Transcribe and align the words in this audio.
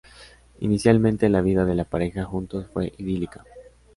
Inicialmente, 0.61 1.29
la 1.29 1.41
vida 1.41 1.63
de 1.63 1.75
la 1.75 1.83
pareja 1.85 2.23
juntos 2.25 2.65
fue 2.73 2.91
idílica. 2.97 3.45